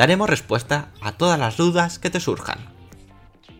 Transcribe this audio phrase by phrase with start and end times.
[0.00, 2.56] Daremos respuesta a todas las dudas que te surjan.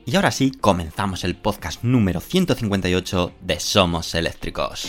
[0.06, 4.88] Y ahora sí, comenzamos el podcast número 158 de Somos Eléctricos.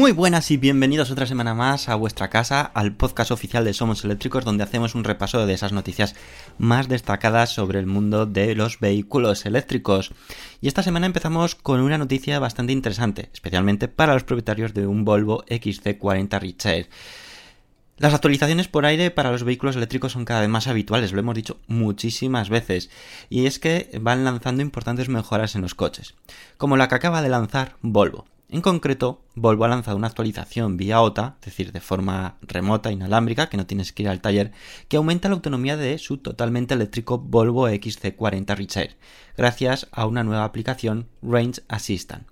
[0.00, 4.02] Muy buenas y bienvenidos otra semana más a vuestra casa, al podcast oficial de Somos
[4.02, 6.16] Eléctricos, donde hacemos un repaso de esas noticias
[6.56, 10.12] más destacadas sobre el mundo de los vehículos eléctricos.
[10.62, 15.04] Y esta semana empezamos con una noticia bastante interesante, especialmente para los propietarios de un
[15.04, 16.88] Volvo XC40 Recharge.
[17.98, 21.34] Las actualizaciones por aire para los vehículos eléctricos son cada vez más habituales, lo hemos
[21.34, 22.88] dicho muchísimas veces,
[23.28, 26.14] y es que van lanzando importantes mejoras en los coches,
[26.56, 28.24] como la que acaba de lanzar Volvo.
[28.52, 33.48] En concreto, Volvo ha lanzado una actualización vía OTA, es decir, de forma remota, inalámbrica,
[33.48, 34.50] que no tienes que ir al taller,
[34.88, 38.96] que aumenta la autonomía de su totalmente eléctrico Volvo XC40 Recharge,
[39.36, 42.26] gracias a una nueva aplicación Range Assistant.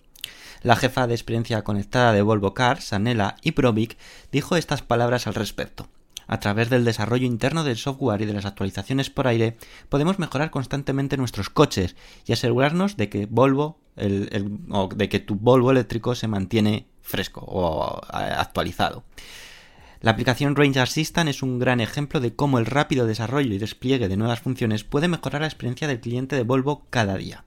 [0.62, 3.96] La jefa de experiencia conectada de Volvo Cars, Sanela Iprovic,
[4.32, 5.88] dijo estas palabras al respecto.
[6.28, 9.56] A través del desarrollo interno del software y de las actualizaciones por aire,
[9.88, 11.96] podemos mejorar constantemente nuestros coches
[12.26, 17.40] y asegurarnos de que Volvo, el- o de que tu Volvo eléctrico se mantiene fresco
[17.46, 19.04] o eh, actualizado.
[20.00, 24.08] La aplicación Range Assistant es un gran ejemplo de cómo el rápido desarrollo y despliegue
[24.08, 27.44] de nuevas funciones puede mejorar la experiencia del cliente de Volvo cada día.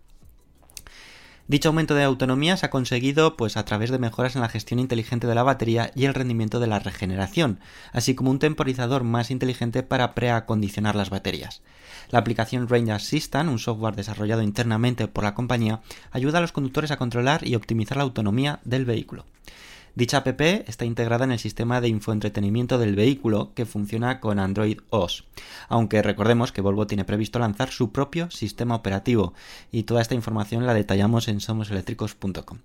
[1.51, 4.79] Dicho aumento de autonomía se ha conseguido pues a través de mejoras en la gestión
[4.79, 7.59] inteligente de la batería y el rendimiento de la regeneración,
[7.91, 11.61] así como un temporizador más inteligente para preacondicionar las baterías.
[12.09, 16.91] La aplicación Range Assistant, un software desarrollado internamente por la compañía, ayuda a los conductores
[16.91, 19.25] a controlar y optimizar la autonomía del vehículo.
[19.93, 24.79] Dicha app está integrada en el sistema de infoentretenimiento del vehículo que funciona con Android
[24.89, 25.25] OS,
[25.67, 29.33] aunque recordemos que Volvo tiene previsto lanzar su propio sistema operativo
[29.69, 32.59] y toda esta información la detallamos en somoseléctricos.com.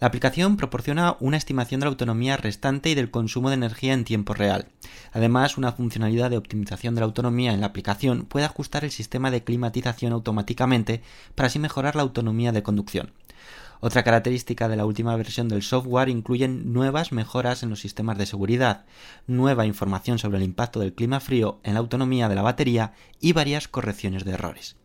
[0.00, 4.04] La aplicación proporciona una estimación de la autonomía restante y del consumo de energía en
[4.04, 4.66] tiempo real.
[5.12, 9.30] Además, una funcionalidad de optimización de la autonomía en la aplicación puede ajustar el sistema
[9.30, 11.02] de climatización automáticamente
[11.36, 13.12] para así mejorar la autonomía de conducción.
[13.86, 18.24] Otra característica de la última versión del software incluyen nuevas mejoras en los sistemas de
[18.24, 18.86] seguridad,
[19.26, 23.34] nueva información sobre el impacto del clima frío en la autonomía de la batería y
[23.34, 24.76] varias correcciones de errores.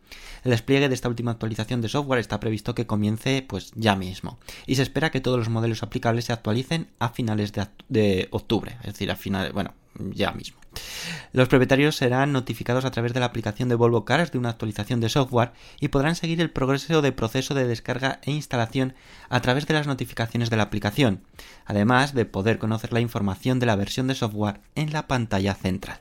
[0.44, 4.38] El despliegue de esta última actualización de software está previsto que comience pues ya mismo
[4.66, 8.76] y se espera que todos los modelos aplicables se actualicen a finales de, de octubre,
[8.80, 10.59] es decir, a finales, bueno, ya mismo.
[11.32, 15.00] Los propietarios serán notificados a través de la aplicación de Volvo Cars de una actualización
[15.00, 18.94] de software y podrán seguir el progreso de proceso de descarga e instalación
[19.28, 21.22] a través de las notificaciones de la aplicación,
[21.64, 26.00] además de poder conocer la información de la versión de software en la pantalla central.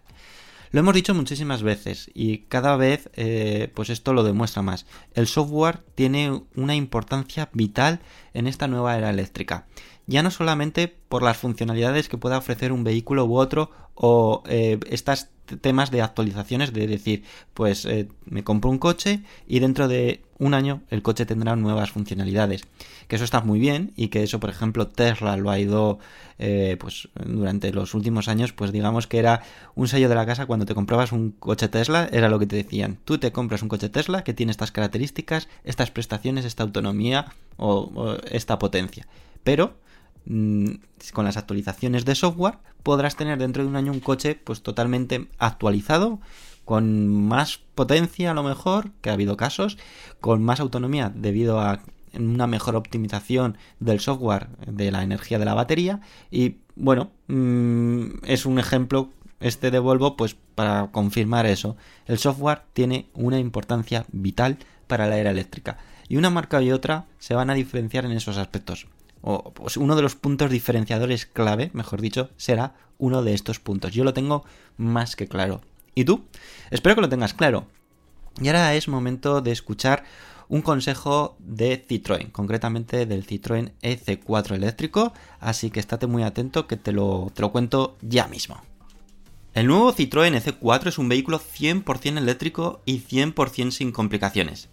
[0.72, 4.86] Lo hemos dicho muchísimas veces y cada vez eh, pues esto lo demuestra más.
[5.16, 8.02] El software tiene una importancia vital
[8.36, 9.66] en esta nueva era eléctrica.
[10.10, 14.80] Ya no solamente por las funcionalidades que pueda ofrecer un vehículo u otro o eh,
[14.90, 17.24] estas t- temas de actualizaciones, de decir,
[17.54, 21.92] pues eh, me compro un coche y dentro de un año el coche tendrá nuevas
[21.92, 22.64] funcionalidades.
[23.08, 26.00] Que eso está muy bien y que eso, por ejemplo, Tesla lo ha ido,
[26.40, 29.44] eh, pues durante los últimos años, pues digamos que era
[29.76, 32.56] un sello de la casa cuando te comprabas un coche Tesla, era lo que te
[32.56, 32.98] decían.
[33.06, 37.92] Tú te compras un coche Tesla que tiene estas características, estas prestaciones, esta autonomía o,
[37.94, 39.06] o esta potencia.
[39.44, 39.78] Pero
[40.30, 45.28] con las actualizaciones de software podrás tener dentro de un año un coche pues totalmente
[45.40, 46.20] actualizado
[46.66, 49.80] con más potencia a lo mejor que ha habido casos
[50.22, 51.80] con más autonomía debido a
[52.14, 56.02] una mejor optimización del software de la energía de la batería.
[56.30, 59.10] Y bueno mm, es un ejemplo
[59.40, 61.76] este de Volvo pues para confirmar eso.
[62.06, 65.78] El software tiene una importancia vital para la era eléctrica.
[66.08, 68.88] Y una marca y otra se van a diferenciar en esos aspectos
[69.22, 73.94] o pues uno de los puntos diferenciadores clave, mejor dicho, será uno de estos puntos.
[73.94, 74.44] Yo lo tengo
[74.78, 75.62] más que claro.
[75.96, 76.26] ¿Y tú?
[76.72, 77.68] Espero que lo tengas claro.
[78.42, 80.04] Y ahora es momento de escuchar
[80.48, 86.76] un consejo de Citroën, concretamente del Citroën EC4 eléctrico, así que estate muy atento que
[86.76, 88.62] te lo, te lo cuento ya mismo.
[89.54, 94.70] El nuevo Citroën EC4 es un vehículo 100% eléctrico y 100% sin complicaciones.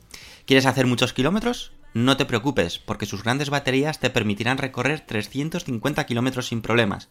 [0.47, 1.73] ¿Quieres hacer muchos kilómetros?
[1.97, 7.09] No te preocupes, porque sus grandes baterías te permitirán recorrer 350 kilómetros sin problemas.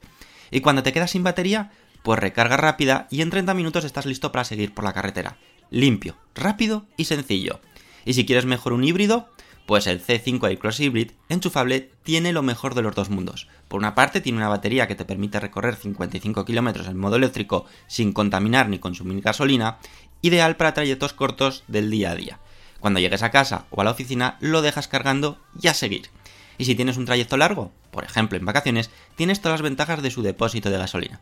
[0.51, 1.71] Y cuando te quedas sin batería,
[2.03, 5.37] pues recarga rápida y en 30 minutos estás listo para seguir por la carretera.
[5.71, 7.61] Limpio, rápido y sencillo.
[8.05, 9.27] Y si quieres mejor un híbrido,
[9.65, 13.47] pues el C5 iCross Hybrid enchufable tiene lo mejor de los dos mundos.
[13.67, 17.65] Por una parte tiene una batería que te permite recorrer 55 kilómetros en modo eléctrico
[17.87, 19.79] sin contaminar ni consumir gasolina,
[20.21, 22.39] ideal para trayectos cortos del día a día.
[22.85, 26.11] Cuando llegues a casa o a la oficina lo dejas cargando y a seguir.
[26.59, 30.11] Y si tienes un trayecto largo, por ejemplo en vacaciones, tienes todas las ventajas de
[30.11, 31.19] su depósito de gasolina.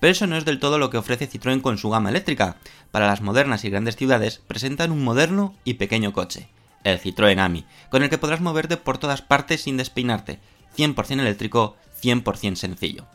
[0.00, 2.58] Pero eso no es del todo lo que ofrece Citroën con su gama eléctrica.
[2.90, 6.50] Para las modernas y grandes ciudades presentan un moderno y pequeño coche,
[6.84, 10.40] el Citroën Ami, con el que podrás moverte por todas partes sin despeinarte,
[10.76, 13.06] 100% eléctrico, 100% sencillo.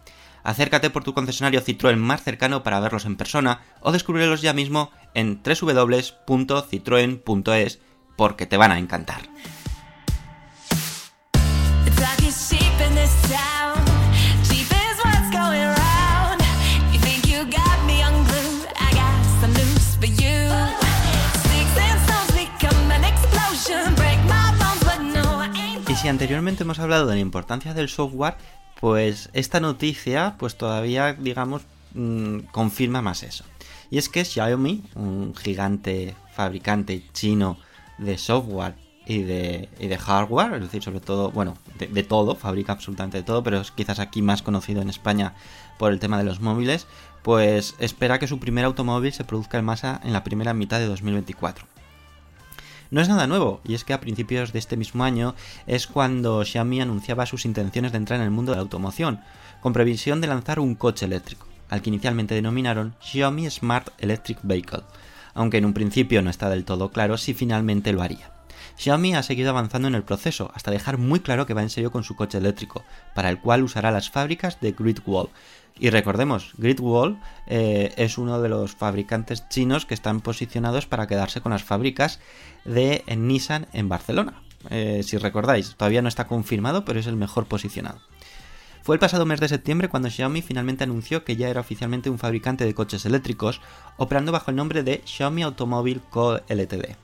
[0.43, 4.91] Acércate por tu concesionario Citroën más cercano para verlos en persona o descubrirlos ya mismo
[5.13, 7.79] en www.citroen.es
[8.15, 9.21] porque te van a encantar.
[26.03, 28.35] Si anteriormente hemos hablado de la importancia del software,
[28.81, 31.61] pues esta noticia pues todavía digamos
[31.93, 33.45] mm, confirma más eso.
[33.89, 37.57] Y es que Xiaomi, un gigante fabricante chino
[37.99, 43.19] de software y de, hardware, es decir, sobre todo, bueno, de, de todo, fabrica absolutamente
[43.19, 45.35] de todo, pero es quizás aquí más conocido en España
[45.79, 46.85] por el tema de los móviles,
[47.21, 50.87] pues espera que su primer automóvil se produzca en masa en la primera mitad de
[50.87, 51.72] 2024.
[52.93, 55.33] No es nada nuevo, y es que a principios de este mismo año
[55.65, 59.19] es cuando Xiaomi anunciaba sus intenciones de entrar en el mundo de la automoción,
[59.61, 64.83] con previsión de lanzar un coche eléctrico, al que inicialmente denominaron Xiaomi Smart Electric Vehicle,
[65.33, 68.31] aunque en un principio no está del todo claro si finalmente lo haría.
[68.77, 71.91] Xiaomi ha seguido avanzando en el proceso hasta dejar muy claro que va en serio
[71.91, 72.83] con su coche eléctrico,
[73.15, 75.29] para el cual usará las fábricas de Great Wall.
[75.79, 81.07] Y recordemos, Great Wall eh, es uno de los fabricantes chinos que están posicionados para
[81.07, 82.19] quedarse con las fábricas
[82.63, 84.41] de Nissan en Barcelona.
[84.69, 87.99] Eh, si recordáis, todavía no está confirmado, pero es el mejor posicionado.
[88.83, 92.19] Fue el pasado mes de septiembre cuando Xiaomi finalmente anunció que ya era oficialmente un
[92.19, 93.61] fabricante de coches eléctricos,
[93.97, 96.41] operando bajo el nombre de Xiaomi Automobile Co.
[96.49, 96.95] Ltd.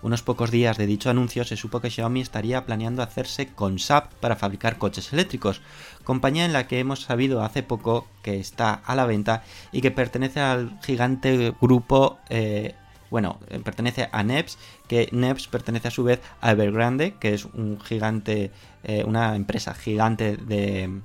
[0.00, 4.12] Unos pocos días de dicho anuncio se supo que Xiaomi estaría planeando hacerse con SAP
[4.14, 5.60] para fabricar coches eléctricos,
[6.04, 9.90] compañía en la que hemos sabido hace poco que está a la venta y que
[9.90, 12.76] pertenece al gigante grupo eh,
[13.10, 17.44] bueno, eh, pertenece a NEPS, que NEPS pertenece a su vez a Evergrande, que es
[17.46, 18.50] un gigante,
[18.84, 21.00] eh, una empresa gigante de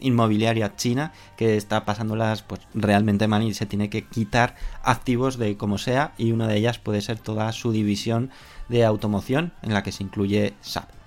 [0.00, 5.56] inmobiliaria china que está pasándolas pues realmente mal y se tiene que quitar activos de
[5.56, 8.30] como sea y una de ellas puede ser toda su división
[8.68, 10.98] de automoción en la que se incluye SAP.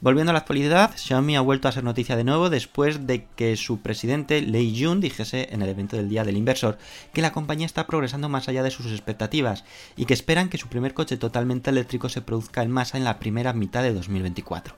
[0.00, 3.56] Volviendo a la actualidad, Xiaomi ha vuelto a ser noticia de nuevo después de que
[3.56, 6.78] su presidente Lei Jun dijese en el evento del Día del Inversor
[7.12, 9.64] que la compañía está progresando más allá de sus expectativas
[9.96, 13.18] y que esperan que su primer coche totalmente eléctrico se produzca en masa en la
[13.18, 14.76] primera mitad de 2024.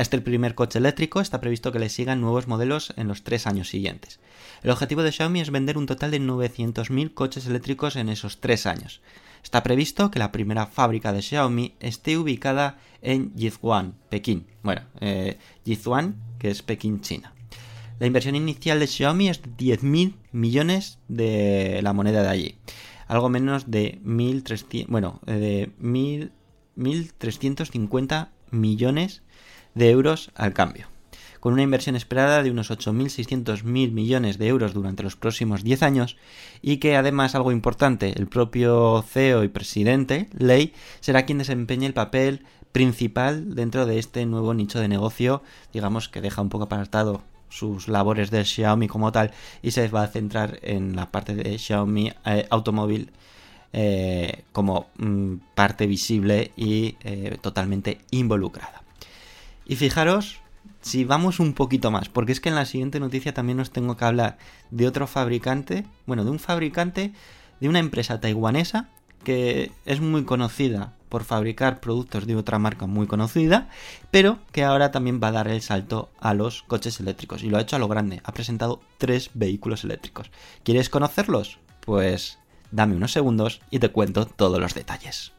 [0.00, 3.46] A este primer coche eléctrico está previsto que le sigan nuevos modelos en los tres
[3.46, 4.18] años siguientes.
[4.62, 8.64] El objetivo de Xiaomi es vender un total de 900.000 coches eléctricos en esos tres
[8.64, 9.02] años.
[9.44, 14.46] Está previsto que la primera fábrica de Xiaomi esté ubicada en Yizuan, Pekín.
[14.62, 17.34] Bueno, eh, que es Pekín, China.
[17.98, 22.54] La inversión inicial de Xiaomi es de 10.000 millones de la moneda de allí.
[23.06, 26.30] Algo menos de 1.300, bueno, eh, de 1.000
[26.76, 29.22] 1.350 millones
[29.74, 30.88] de euros al cambio,
[31.40, 36.16] con una inversión esperada de unos 8.600.000 millones de euros durante los próximos 10 años
[36.62, 41.94] y que además algo importante, el propio CEO y presidente, Lei, será quien desempeñe el
[41.94, 47.22] papel principal dentro de este nuevo nicho de negocio, digamos que deja un poco apartado
[47.48, 51.58] sus labores de Xiaomi como tal y se va a centrar en la parte de
[51.58, 53.10] Xiaomi eh, automóvil
[53.72, 58.82] eh, como mm, parte visible y eh, totalmente involucrada.
[59.70, 60.40] Y fijaros
[60.80, 63.96] si vamos un poquito más, porque es que en la siguiente noticia también os tengo
[63.96, 64.36] que hablar
[64.72, 67.12] de otro fabricante, bueno, de un fabricante
[67.60, 68.88] de una empresa taiwanesa
[69.22, 73.68] que es muy conocida por fabricar productos de otra marca muy conocida,
[74.10, 77.44] pero que ahora también va a dar el salto a los coches eléctricos.
[77.44, 78.22] Y lo ha hecho a lo grande.
[78.24, 80.32] Ha presentado tres vehículos eléctricos.
[80.64, 81.60] ¿Quieres conocerlos?
[81.78, 82.40] Pues
[82.72, 85.30] dame unos segundos y te cuento todos los detalles.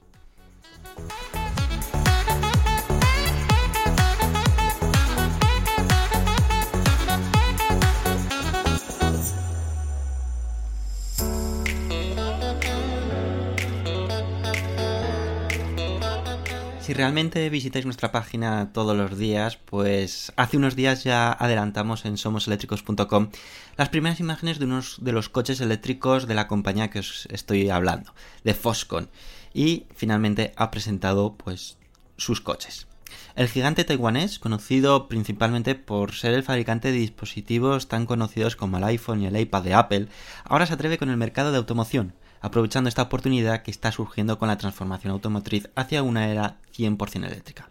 [16.92, 22.18] Si realmente visitáis nuestra página todos los días, pues hace unos días ya adelantamos en
[22.18, 23.30] somoseléctricos.com
[23.78, 27.70] las primeras imágenes de unos de los coches eléctricos de la compañía que os estoy
[27.70, 29.10] hablando, de Foscon,
[29.54, 31.78] y finalmente ha presentado pues
[32.18, 32.88] sus coches.
[33.36, 38.84] El gigante taiwanés, conocido principalmente por ser el fabricante de dispositivos tan conocidos como el
[38.84, 40.08] iPhone y el iPad de Apple,
[40.44, 44.48] ahora se atreve con el mercado de automoción, aprovechando esta oportunidad que está surgiendo con
[44.48, 47.70] la transformación automotriz hacia una era 100% eléctrica.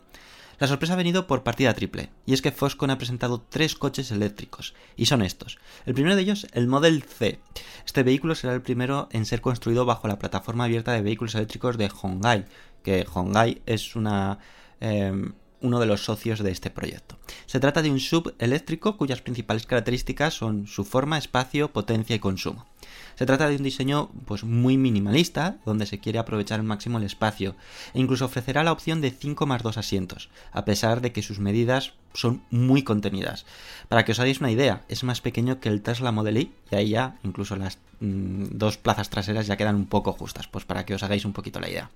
[0.59, 4.11] La sorpresa ha venido por partida triple, y es que Foxconn ha presentado tres coches
[4.11, 5.59] eléctricos, y son estos.
[5.87, 7.41] El primero de ellos, el Model C.
[7.87, 11.79] Este vehículo será el primero en ser construido bajo la plataforma abierta de vehículos eléctricos
[11.79, 12.45] de Hongai,
[12.83, 14.39] que Hongai es una...
[14.81, 17.19] eh, uno de los socios de este proyecto.
[17.47, 22.19] Se trata de un sub eléctrico cuyas principales características son su forma, espacio, potencia y
[22.19, 22.67] consumo.
[23.15, 27.05] Se trata de un diseño pues muy minimalista, donde se quiere aprovechar al máximo el
[27.05, 27.55] espacio,
[27.93, 31.39] e incluso ofrecerá la opción de 5 más 2 asientos, a pesar de que sus
[31.39, 33.47] medidas son muy contenidas.
[33.89, 36.75] Para que os hagáis una idea, es más pequeño que el Tesla Model Y, y
[36.75, 40.85] ahí ya incluso las mm, dos plazas traseras ya quedan un poco justas, pues para
[40.85, 41.91] que os hagáis un poquito la idea.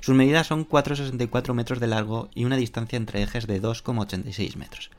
[0.00, 4.90] Sus medidas son 4,64 metros de largo y una distancia entre ejes de 2,86 metros.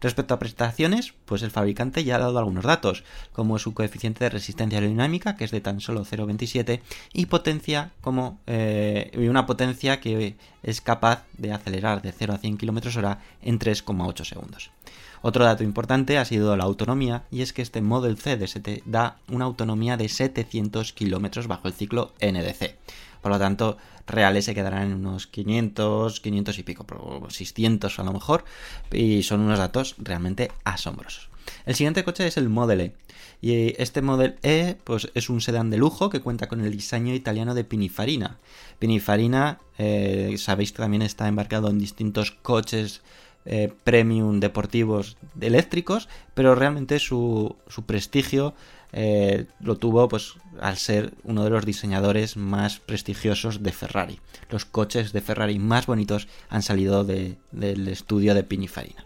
[0.00, 4.30] Respecto a prestaciones, pues el fabricante ya ha dado algunos datos, como su coeficiente de
[4.30, 6.80] resistencia aerodinámica, que es de tan solo 0,27,
[7.12, 12.56] y potencia como eh, una potencia que es capaz de acelerar de 0 a 100
[12.56, 14.70] km hora en 3,8 segundos.
[15.26, 18.82] Otro dato importante ha sido la autonomía, y es que este Model C de 7
[18.84, 22.76] da una autonomía de 700 km bajo el ciclo NDC.
[23.24, 28.04] Por lo tanto, reales se quedarán en unos 500, 500 y pico, pero 600 a
[28.04, 28.44] lo mejor,
[28.92, 31.30] y son unos datos realmente asombrosos.
[31.64, 32.92] El siguiente coche es el Model E.
[33.40, 37.14] Y este Model E pues, es un sedán de lujo que cuenta con el diseño
[37.14, 38.36] italiano de Pininfarina.
[38.78, 43.00] Pininfarina, eh, sabéis que también está embarcado en distintos coches
[43.46, 48.52] eh, premium deportivos eléctricos, pero realmente su, su prestigio
[48.94, 54.20] eh, lo tuvo pues al ser uno de los diseñadores más prestigiosos de Ferrari.
[54.48, 59.04] Los coches de Ferrari más bonitos han salido de- del estudio de Pininfarina.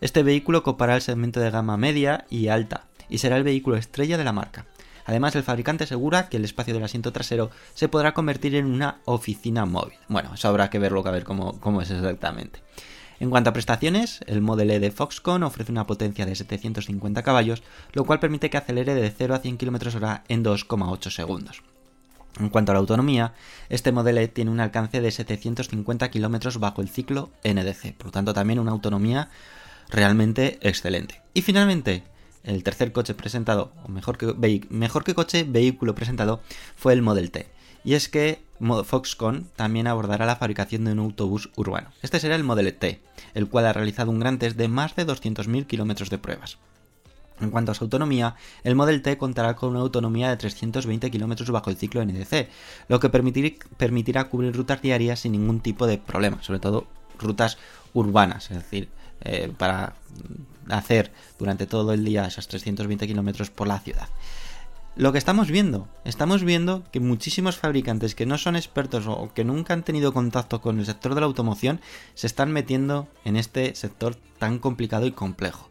[0.00, 4.16] Este vehículo ocupará el segmento de gama media y alta y será el vehículo estrella
[4.16, 4.64] de la marca.
[5.04, 9.00] Además, el fabricante asegura que el espacio del asiento trasero se podrá convertir en una
[9.04, 9.98] oficina móvil.
[10.08, 12.60] Bueno, eso habrá que verlo, a ver cómo, cómo es exactamente.
[13.20, 17.62] En cuanto a prestaciones, el Model E de Foxconn ofrece una potencia de 750 caballos,
[17.92, 21.62] lo cual permite que acelere de 0 a 100 km hora en 2,8 segundos.
[22.38, 23.34] En cuanto a la autonomía,
[23.68, 28.12] este Model E tiene un alcance de 750 km bajo el ciclo NDC, por lo
[28.12, 29.28] tanto también una autonomía
[29.90, 31.20] realmente excelente.
[31.34, 32.04] Y finalmente,
[32.42, 36.40] el tercer coche presentado, o mejor que, mejor que coche, vehículo presentado,
[36.74, 37.48] fue el Model T.
[37.84, 41.90] Y es que Mo- Foxconn también abordará la fabricación de un autobús urbano.
[42.02, 43.00] Este será el Model T,
[43.34, 46.58] el cual ha realizado un gran test de más de 200.000 kilómetros de pruebas.
[47.40, 51.50] En cuanto a su autonomía, el Model T contará con una autonomía de 320 km
[51.50, 52.48] bajo el ciclo NDC,
[52.88, 56.86] lo que permitir- permitirá cubrir rutas diarias sin ningún tipo de problema, sobre todo
[57.18, 57.56] rutas
[57.94, 58.88] urbanas, es decir,
[59.22, 59.94] eh, para
[60.68, 64.08] hacer durante todo el día esas 320 km por la ciudad.
[64.96, 69.44] Lo que estamos viendo, estamos viendo que muchísimos fabricantes que no son expertos o que
[69.44, 71.80] nunca han tenido contacto con el sector de la automoción
[72.14, 75.68] se están metiendo en este sector tan complicado y complejo.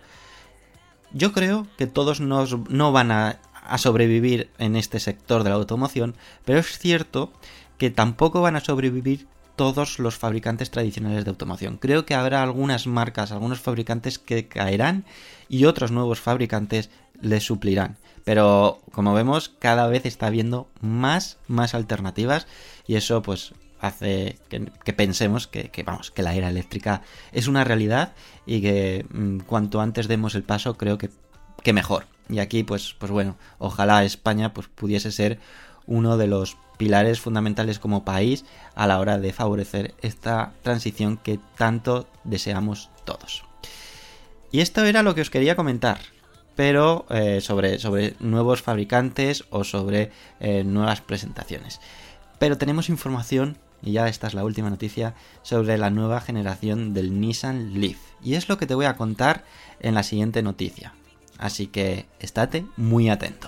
[1.12, 5.56] yo creo que todos nos, no van a, a sobrevivir en este sector de la
[5.56, 7.32] automoción, pero es cierto
[7.78, 11.78] que tampoco van a sobrevivir todos los fabricantes tradicionales de automoción.
[11.78, 15.04] Creo que habrá algunas marcas, algunos fabricantes que caerán
[15.50, 17.98] y otros nuevos fabricantes les suplirán.
[18.24, 22.48] Pero como vemos, cada vez está habiendo más, más alternativas
[22.88, 27.64] y eso pues hace que, pensemos que, que, vamos, que la era eléctrica es una
[27.64, 28.14] realidad
[28.46, 31.10] y que mm, cuanto antes demos el paso creo que,
[31.64, 32.06] que mejor.
[32.30, 35.40] Y aquí pues, pues bueno, ojalá España pues pudiese ser
[35.88, 38.46] uno de los pilares fundamentales como país
[38.76, 43.44] a la hora de favorecer esta transición que tanto deseamos todos.
[44.52, 46.00] Y esto era lo que os quería comentar,
[46.60, 50.12] pero eh, sobre, sobre, nuevos fabricantes o sobre
[50.42, 51.80] eh, nuevas presentaciones.
[52.38, 57.22] Pero tenemos información, y ya esta es la última noticia, sobre la nueva generación del
[57.22, 57.96] Nissan Leaf.
[58.22, 59.46] Y es lo que te voy a contar
[59.80, 60.94] en la siguiente noticia.
[61.38, 63.48] Así que estate muy atento.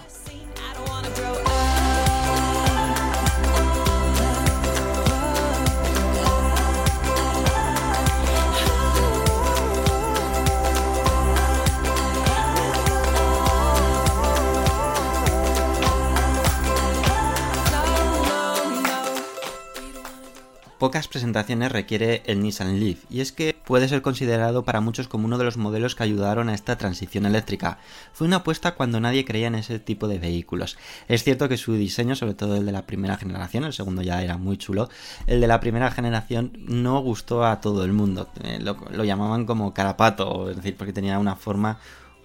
[20.82, 25.26] Pocas presentaciones requiere el Nissan Leaf, y es que puede ser considerado para muchos como
[25.26, 27.78] uno de los modelos que ayudaron a esta transición eléctrica.
[28.14, 30.80] Fue una apuesta cuando nadie creía en ese tipo de vehículos.
[31.08, 34.24] Es cierto que su diseño, sobre todo el de la primera generación, el segundo ya
[34.24, 34.90] era muy chulo,
[35.28, 38.30] el de la primera generación no gustó a todo el mundo.
[38.44, 41.78] Eh, Lo, llamaban como carapato, es decir, porque tenía una forma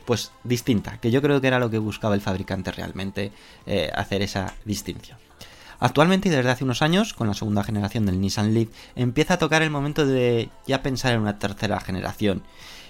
[0.06, 3.32] pues distinta, que yo creo que era lo que buscaba el fabricante realmente,
[3.66, 5.18] eh, hacer esa distinción.
[5.78, 9.38] Actualmente y desde hace unos años, con la segunda generación del Nissan Leaf, empieza a
[9.38, 12.42] tocar el momento de ya pensar en una tercera generación.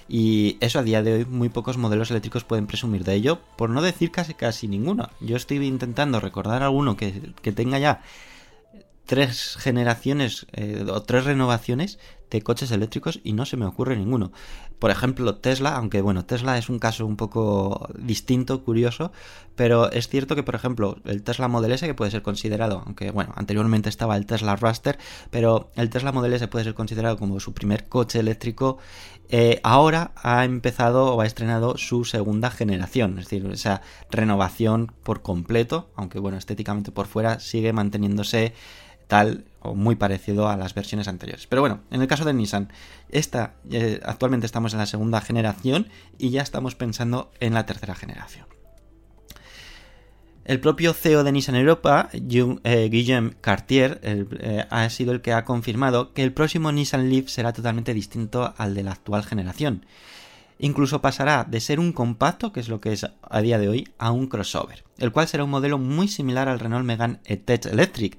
[0.08, 3.70] Y eso a día de hoy muy pocos modelos eléctricos pueden presumir de ello, por
[3.70, 5.10] no decir casi casi ninguno.
[5.20, 8.02] Yo estoy intentando recordar alguno que, que tenga ya
[9.06, 11.98] tres generaciones eh, o tres renovaciones
[12.30, 14.32] de coches eléctricos y no se me ocurre ninguno.
[14.78, 19.10] Por ejemplo, Tesla, aunque bueno, Tesla es un caso un poco distinto, curioso,
[19.54, 23.10] pero es cierto que, por ejemplo, el Tesla Model S, que puede ser considerado, aunque
[23.10, 24.98] bueno, anteriormente estaba el Tesla Raster,
[25.30, 28.76] pero el Tesla Model S puede ser considerado como su primer coche eléctrico,
[29.28, 35.22] eh, ahora ha empezado o ha estrenado su segunda generación, es decir, esa renovación por
[35.22, 38.52] completo, aunque bueno, estéticamente por fuera sigue manteniéndose
[39.06, 41.46] tal o muy parecido a las versiones anteriores.
[41.46, 42.72] Pero bueno, en el caso de Nissan,
[43.10, 45.88] eh, actualmente estamos en la segunda generación
[46.18, 48.46] y ya estamos pensando en la tercera generación.
[50.44, 55.44] El propio CEO de Nissan Europa, eh, Guillaume Cartier, eh, ha sido el que ha
[55.44, 59.84] confirmado que el próximo Nissan Leaf será totalmente distinto al de la actual generación.
[60.58, 63.88] Incluso pasará de ser un compacto, que es lo que es a día de hoy,
[63.98, 68.18] a un crossover, el cual será un modelo muy similar al Renault Megane E-Tech Electric.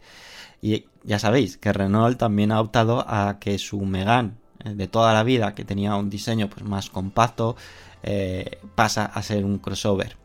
[0.62, 5.14] Y ya sabéis que Renault también ha optado a que su Megane eh, de toda
[5.14, 7.56] la vida, que tenía un diseño pues, más compacto,
[8.04, 10.16] eh, pasa a ser un crossover.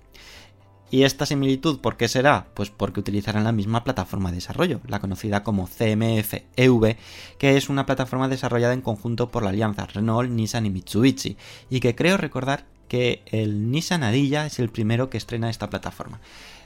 [0.93, 2.49] ¿Y esta similitud por qué será?
[2.53, 6.97] Pues porque utilizarán la misma plataforma de desarrollo, la conocida como CMF-EV,
[7.39, 11.39] que es una plataforma desarrollada en conjunto por la alianza Renault, Nissan y Mitsubishi,
[11.71, 16.21] y que creo recordar que el Nissan Adilla es el primero que estrena esta plataforma.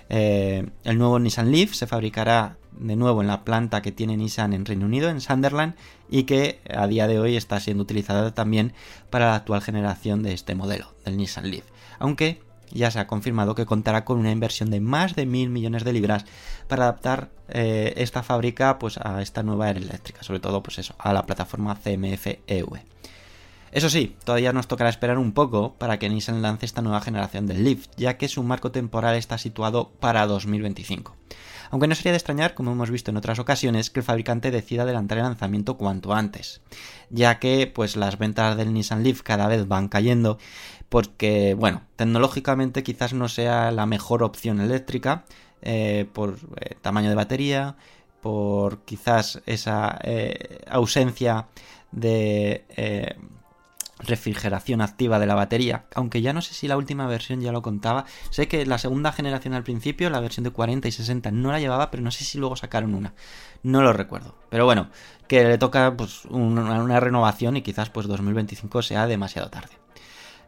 [0.08, 4.52] Eh, el nuevo Nissan Leaf se fabricará de nuevo en la planta que tiene Nissan
[4.54, 5.76] en Reino Unido, en Sunderland,
[6.10, 8.72] y que a día de hoy está siendo utilizada también
[9.08, 11.66] para la actual generación de este modelo, del Nissan Leaf.
[12.00, 15.84] Aunque ya se ha confirmado que contará con una inversión de más de mil millones
[15.84, 16.24] de libras
[16.68, 20.94] para adaptar eh, esta fábrica pues, a esta nueva era eléctrica, sobre todo pues eso,
[20.98, 22.80] a la plataforma CMF-EV.
[23.72, 27.46] Eso sí, todavía nos tocará esperar un poco para que Nissan lance esta nueva generación
[27.46, 31.14] del Leaf, ya que su marco temporal está situado para 2025.
[31.70, 34.84] Aunque no sería de extrañar, como hemos visto en otras ocasiones, que el fabricante decida
[34.84, 36.60] adelantar el lanzamiento cuanto antes,
[37.10, 40.38] ya que pues las ventas del Nissan Leaf cada vez van cayendo
[40.88, 45.24] porque, bueno, tecnológicamente quizás no sea la mejor opción eléctrica
[45.62, 47.76] eh, por eh, tamaño de batería,
[48.20, 51.48] por quizás esa eh, ausencia
[51.92, 52.64] de
[53.98, 57.62] refrigeración activa de la batería, aunque ya no sé si la última versión ya lo
[57.62, 61.50] contaba, sé que la segunda generación al principio, la versión de 40 y 60 no
[61.50, 63.14] la llevaba, pero no sé si luego sacaron una,
[63.62, 64.90] no lo recuerdo, pero bueno,
[65.28, 69.85] que le toca pues una, una renovación y quizás pues 2025 sea demasiado tarde.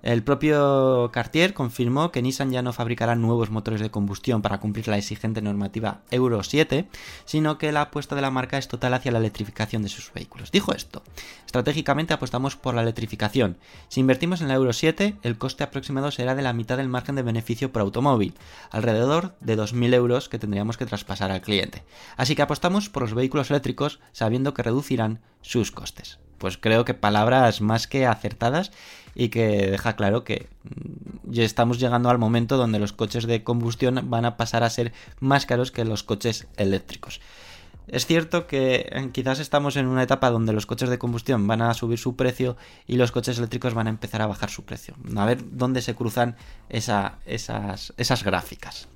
[0.03, 4.87] El propio Cartier confirmó que Nissan ya no fabricará nuevos motores de combustión para cumplir
[4.87, 6.89] la exigente normativa Euro 7,
[7.25, 10.53] sino que la apuesta de la marca es total hacia la electrificación de sus vehículos.
[10.53, 11.03] Dijo esto,
[11.47, 13.59] estratégicamente apostamos por la electrificación.
[13.89, 17.17] Si invertimos en la Euro 7, el coste aproximado será de la mitad del margen
[17.17, 18.35] de beneficio por automóvil,
[18.71, 21.83] alrededor de 2.000 euros que tendríamos que traspasar al cliente.
[22.17, 26.95] Así que apostamos por los vehículos eléctricos sabiendo que reducirán sus costes pues creo que
[26.95, 28.71] palabras más que acertadas
[29.15, 33.43] y que deja claro que mm, ya estamos llegando al momento donde los coches de
[33.45, 37.21] combustión van a pasar a ser más caros que los coches eléctricos.
[37.89, 41.63] Es cierto que eh, quizás estamos en una etapa donde los coches de combustión van
[41.63, 44.95] a subir su precio y los coches eléctricos van a empezar a bajar su precio.
[45.17, 46.37] A ver dónde se cruzan
[46.69, 48.89] esa- esas, esas gráficas.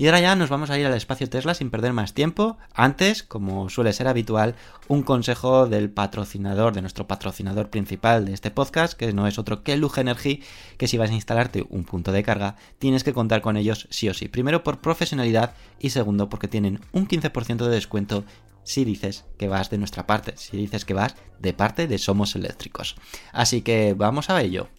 [0.00, 2.56] Y ahora ya nos vamos a ir al espacio Tesla sin perder más tiempo.
[2.72, 4.54] Antes, como suele ser habitual,
[4.88, 9.62] un consejo del patrocinador, de nuestro patrocinador principal de este podcast, que no es otro
[9.62, 10.42] que Luge Energy,
[10.78, 14.08] que si vas a instalarte un punto de carga, tienes que contar con ellos sí
[14.08, 14.28] o sí.
[14.28, 18.24] Primero por profesionalidad y segundo porque tienen un 15% de descuento
[18.62, 22.34] si dices que vas de nuestra parte, si dices que vas de parte de Somos
[22.36, 22.96] Eléctricos.
[23.34, 24.70] Así que vamos a ello.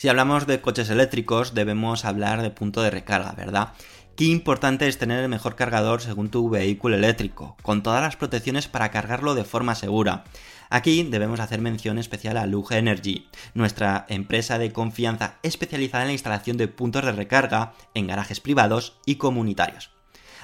[0.00, 3.74] Si hablamos de coches eléctricos, debemos hablar de punto de recarga, ¿verdad?
[4.16, 8.66] Qué importante es tener el mejor cargador según tu vehículo eléctrico, con todas las protecciones
[8.66, 10.24] para cargarlo de forma segura.
[10.70, 16.14] Aquí debemos hacer mención especial a Luge Energy, nuestra empresa de confianza especializada en la
[16.14, 19.90] instalación de puntos de recarga en garajes privados y comunitarios.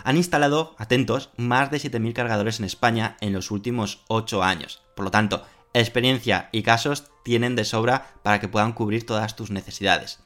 [0.04, 4.82] Han instalado, atentos, más de 7.000 cargadores en España en los últimos 8 años.
[4.94, 5.46] Por lo tanto,
[5.80, 10.20] experiencia y casos tienen de sobra para que puedan cubrir todas tus necesidades.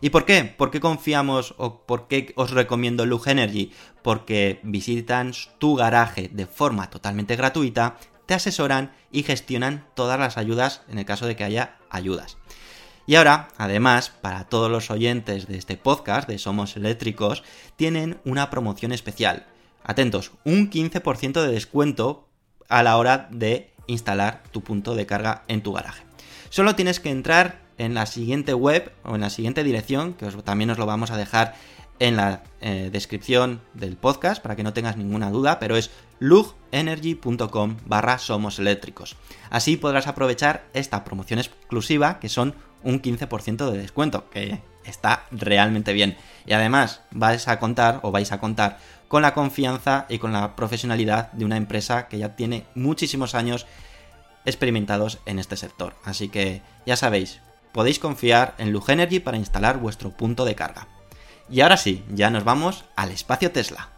[0.00, 0.44] ¿Y por qué?
[0.44, 3.72] ¿Por qué confiamos o por qué os recomiendo Luge Energy?
[4.02, 10.82] Porque visitan tu garaje de forma totalmente gratuita, te asesoran y gestionan todas las ayudas
[10.88, 12.36] en el caso de que haya ayudas.
[13.06, 17.44] Y ahora, además, para todos los oyentes de este podcast de Somos Eléctricos,
[17.76, 19.46] tienen una promoción especial.
[19.84, 22.28] Atentos, un 15% de descuento
[22.68, 26.04] a la hora de instalar tu punto de carga en tu garaje.
[26.50, 30.70] Solo tienes que entrar en la siguiente web o en la siguiente dirección, que también
[30.70, 31.54] os lo vamos a dejar
[31.98, 37.76] en la eh, descripción del podcast para que no tengas ninguna duda, pero es lugenergy.com
[37.86, 39.16] barra somos eléctricos.
[39.50, 45.92] Así podrás aprovechar esta promoción exclusiva que son un 15% de descuento, que está realmente
[45.92, 46.16] bien.
[46.46, 50.56] Y además vais a contar o vais a contar con la confianza y con la
[50.56, 53.66] profesionalidad de una empresa que ya tiene muchísimos años
[54.44, 55.94] experimentados en este sector.
[56.04, 57.40] Así que ya sabéis,
[57.72, 60.88] podéis confiar en Lugenergy para instalar vuestro punto de carga.
[61.50, 63.95] Y ahora sí, ya nos vamos al espacio Tesla.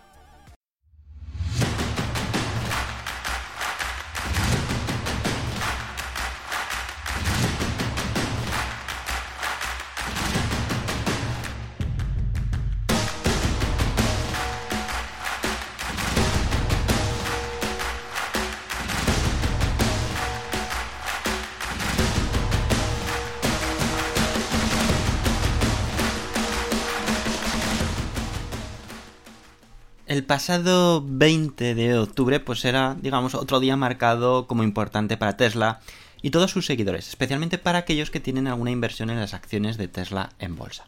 [30.28, 35.80] Pasado 20 de octubre pues era, digamos, otro día marcado como importante para Tesla
[36.20, 39.88] y todos sus seguidores, especialmente para aquellos que tienen alguna inversión en las acciones de
[39.88, 40.84] Tesla en bolsa.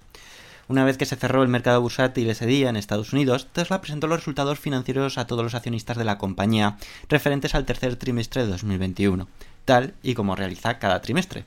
[0.68, 4.09] Una vez que se cerró el mercado bursátil ese día en Estados Unidos, Tesla presentó
[4.09, 6.76] los resultados financieros a todos los accionistas de la compañía
[7.09, 9.26] referentes al tercer trimestre de 2021,
[9.64, 11.46] tal y como realiza cada trimestre.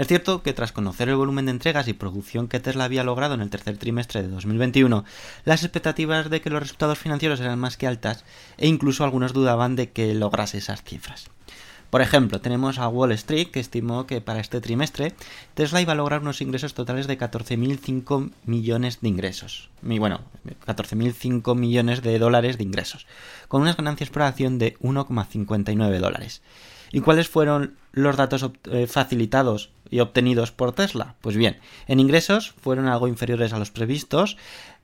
[0.00, 3.34] Es cierto que tras conocer el volumen de entregas y producción que Tesla había logrado
[3.34, 5.04] en el tercer trimestre de 2021,
[5.44, 8.24] las expectativas de que los resultados financieros eran más que altas
[8.56, 11.26] e incluso algunos dudaban de que lograse esas cifras.
[11.90, 15.12] Por ejemplo, tenemos a Wall Street que estimó que para este trimestre
[15.52, 19.68] Tesla iba a lograr unos ingresos totales de 14.005 millones de ingresos.
[19.82, 20.22] Y bueno,
[20.66, 23.06] 14.005 millones de dólares de ingresos,
[23.48, 26.40] con unas ganancias por acción de 1,59 dólares.
[26.90, 31.14] ¿Y cuáles fueron los datos eh, facilitados y obtenidos por Tesla?
[31.20, 34.36] Pues bien, en ingresos fueron algo inferiores a los previstos,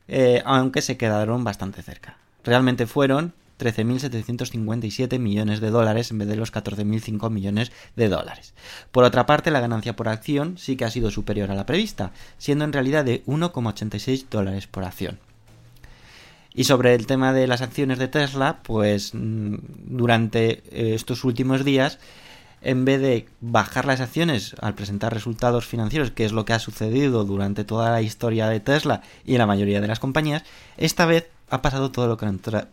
[0.08, 2.18] eh, aunque se quedaron bastante cerca.
[2.44, 8.54] Realmente fueron 13.757 millones de dólares en vez de los 14.005 millones de dólares.
[8.92, 12.12] Por otra parte, la ganancia por acción sí que ha sido superior a la prevista,
[12.38, 15.18] siendo en realidad de 1,86 dólares por acción.
[16.54, 19.56] Y sobre el tema de las acciones de Tesla, pues mm,
[19.88, 21.98] durante eh, estos últimos días
[22.62, 26.58] en vez de bajar las acciones al presentar resultados financieros, que es lo que ha
[26.58, 30.44] sucedido durante toda la historia de Tesla y la mayoría de las compañías,
[30.76, 32.16] esta vez ha pasado todo lo,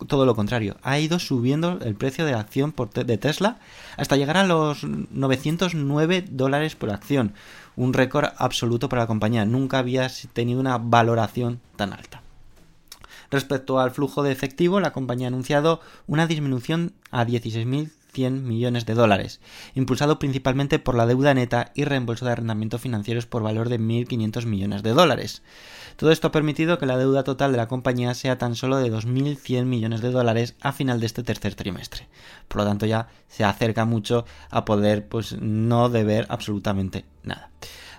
[0.07, 0.77] todo lo contrario.
[0.81, 2.73] Ha ido subiendo el precio de la acción
[3.05, 3.57] de Tesla
[3.97, 7.33] hasta llegar a los 909 dólares por acción.
[7.75, 9.45] Un récord absoluto para la compañía.
[9.45, 12.21] Nunca había tenido una valoración tan alta.
[13.29, 17.25] Respecto al flujo de efectivo, la compañía ha anunciado una disminución a
[18.13, 19.41] 16.100 millones de dólares,
[19.75, 24.45] impulsado principalmente por la deuda neta y reembolso de arrendamientos financieros por valor de 1.500
[24.45, 25.41] millones de dólares.
[25.95, 28.91] Todo esto ha permitido que la deuda total de la compañía sea tan solo de
[28.91, 32.07] 2.100 millones de dólares a final de este tercer trimestre.
[32.47, 37.51] Por lo tanto, ya se acerca mucho a poder pues no deber absolutamente nada.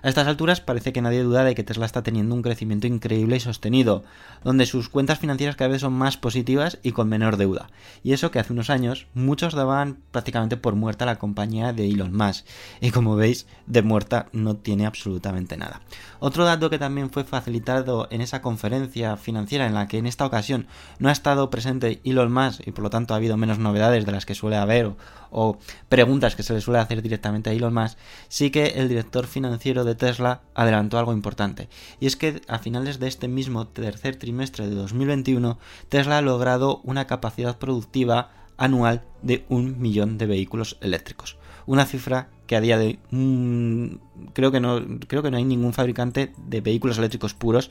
[0.05, 3.37] A estas alturas parece que nadie duda de que Tesla está teniendo un crecimiento increíble
[3.37, 4.05] y sostenido,
[4.43, 7.71] donde sus cuentas financieras cada vez son más positivas y con menor deuda.
[8.03, 12.15] Y eso que hace unos años muchos daban prácticamente por muerta la compañía de Elon
[12.15, 12.45] Musk.
[12.83, 15.81] Y como veis, de muerta no tiene absolutamente nada.
[16.19, 20.27] Otro dato que también fue facilitado en esa conferencia financiera en la que en esta
[20.27, 20.67] ocasión
[20.99, 24.13] no ha estado presente Elon Musk y por lo tanto ha habido menos novedades de
[24.13, 24.93] las que suele haber
[25.35, 29.27] o, preguntas que se le suele hacer directamente a Elon Musk, sí que el director
[29.27, 31.69] financiero de Tesla adelantó algo importante.
[32.01, 36.81] Y es que a finales de este mismo tercer trimestre de 2021, Tesla ha logrado
[36.85, 41.37] una capacidad productiva anual de un millón de vehículos eléctricos.
[41.67, 43.87] Una cifra que a día de hoy mm,
[44.35, 47.71] creo que no creo que no hay ningún fabricante de vehículos eléctricos puros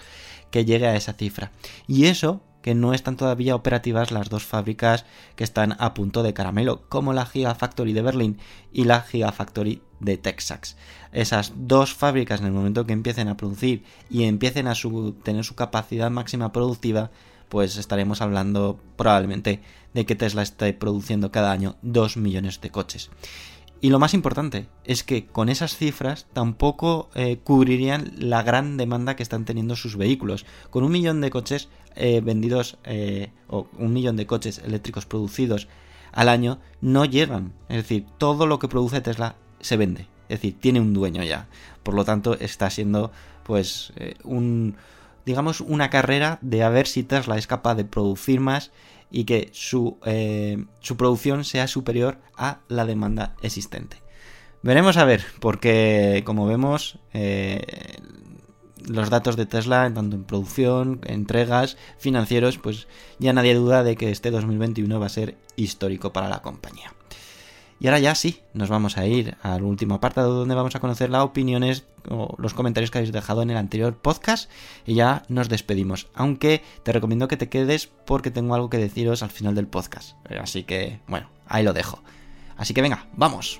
[0.52, 1.52] que llegue a esa cifra.
[1.88, 6.34] Y eso que no están todavía operativas las dos fábricas que están a punto de
[6.34, 8.39] caramelo, como la Gigafactory de Berlín
[8.71, 10.78] y la Gigafactory de Texas.
[11.12, 14.73] Esas dos fábricas en el momento que empiecen a producir y empiecen a
[15.23, 17.12] tener su capacidad máxima productiva,
[17.49, 19.62] pues estaremos hablando probablemente
[19.93, 23.12] de que Tesla esté produciendo cada año 2 millones de coches.
[23.84, 29.17] Y lo más importante es que con esas cifras tampoco eh, cubrirían la gran demanda
[29.17, 30.46] que están teniendo sus vehículos.
[30.69, 31.67] Con un millón de coches
[31.98, 35.67] eh, vendidos eh, o un millón de coches eléctricos producidos
[36.13, 37.52] al año no llegan.
[37.67, 40.08] Es decir, todo lo que produce Tesla se vende.
[40.30, 41.50] Es decir, tiene un dueño ya.
[41.84, 43.12] Por lo tanto, está siendo
[43.43, 43.91] pues
[44.24, 44.78] un
[45.26, 48.72] digamos una carrera de a ver si Tesla es capaz de producir más
[49.13, 54.02] y que su, eh, su producción sea superior a la demanda existente.
[54.63, 57.62] Veremos a ver, porque como vemos, eh,
[58.88, 62.88] los datos de Tesla, tanto en producción, entregas, financieros, pues
[63.19, 66.93] ya nadie duda de que este 2021 va a ser histórico para la compañía.
[67.84, 71.10] Y ahora ya sí, nos vamos a ir al último apartado donde vamos a conocer
[71.10, 74.50] las opiniones o los comentarios que habéis dejado en el anterior podcast
[74.86, 76.08] y ya nos despedimos.
[76.13, 80.15] Aunque te recomiendo que te quedes porque tengo algo que deciros al final del podcast.
[80.41, 82.02] Así que, bueno, ahí lo dejo.
[82.56, 83.60] Así que venga, vamos.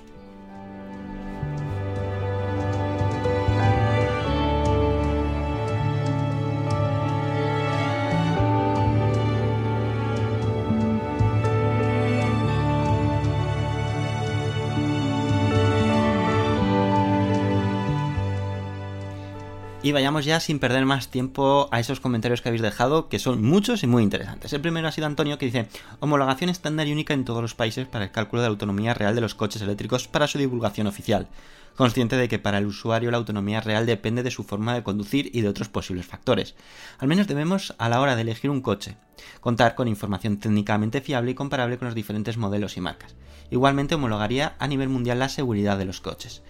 [19.84, 23.42] Y vayamos ya sin perder más tiempo a esos comentarios que habéis dejado, que son
[23.42, 24.50] muchos y muy interesantes.
[24.54, 25.68] El primero ha sido Antonio que dice,
[26.00, 29.14] homologación estándar y única en todos los países para el cálculo de la autonomía real
[29.14, 31.28] de los coches eléctricos para su divulgación oficial.
[31.76, 35.28] Consciente de que para el usuario la autonomía real depende de su forma de conducir
[35.34, 36.54] y de otros posibles factores.
[36.98, 38.96] Al menos debemos, a la hora de elegir un coche,
[39.42, 43.16] contar con información técnicamente fiable y comparable con los diferentes modelos y marcas.
[43.50, 46.40] Igualmente homologaría a nivel mundial la seguridad de los coches.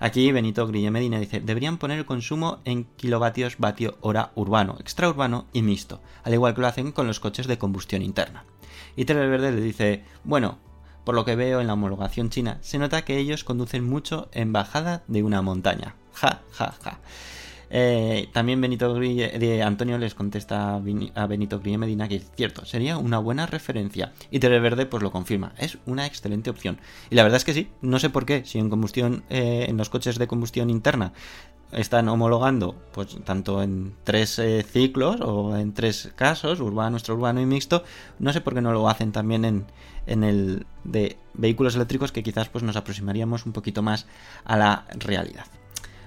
[0.00, 5.46] Aquí Benito Grille Medina dice, deberían poner el consumo en kilovatios vatio hora urbano, extraurbano
[5.52, 8.46] y mixto, al igual que lo hacen con los coches de combustión interna.
[8.96, 10.58] Y Terry Verde le dice, bueno,
[11.04, 14.54] por lo que veo en la homologación china, se nota que ellos conducen mucho en
[14.54, 15.94] bajada de una montaña.
[16.14, 16.98] Ja, ja, ja.
[17.70, 22.98] Eh, también Benito de Antonio les contesta a Benito Grille Medina que es cierto, sería
[22.98, 24.12] una buena referencia.
[24.30, 26.78] Y Tere Verde pues lo confirma, es una excelente opción.
[27.10, 29.76] Y la verdad es que sí, no sé por qué, si en combustión, eh, en
[29.76, 31.12] los coches de combustión interna
[31.72, 37.46] están homologando pues tanto en tres eh, ciclos o en tres casos, urbano, extraurbano y
[37.46, 37.84] mixto,
[38.18, 39.66] no sé por qué no lo hacen también en,
[40.06, 44.06] en el de vehículos eléctricos que quizás pues nos aproximaríamos un poquito más
[44.44, 45.46] a la realidad.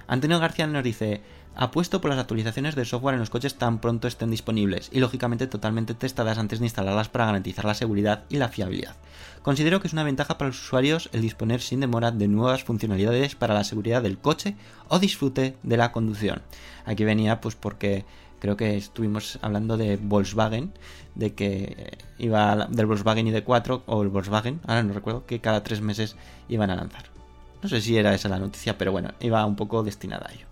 [0.06, 1.22] Antonio García nos dice,
[1.56, 5.46] apuesto por las actualizaciones de software en los coches tan pronto estén disponibles y lógicamente
[5.46, 8.96] totalmente testadas antes de instalarlas para garantizar la seguridad y la fiabilidad.
[9.42, 13.34] Considero que es una ventaja para los usuarios el disponer sin demora de nuevas funcionalidades
[13.34, 14.56] para la seguridad del coche
[14.88, 16.42] o disfrute de la conducción.
[16.86, 18.04] Aquí venía pues porque
[18.40, 20.72] creo que estuvimos hablando de Volkswagen,
[21.14, 25.80] de que iba del Volkswagen ID4 o el Volkswagen, ahora no recuerdo, que cada tres
[25.80, 26.16] meses
[26.48, 27.13] iban a lanzar.
[27.64, 30.46] No sé si era esa la noticia, pero bueno, iba un poco destinada a ello.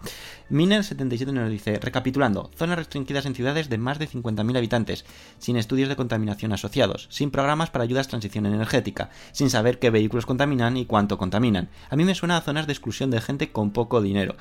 [0.51, 5.05] Miner77 nos dice, recapitulando, zonas restringidas en ciudades de más de 50.000 habitantes,
[5.37, 10.25] sin estudios de contaminación asociados, sin programas para ayudas transición energética, sin saber qué vehículos
[10.25, 11.69] contaminan y cuánto contaminan.
[11.91, 14.37] A mí me suena a zonas de exclusión de gente con poco dinero.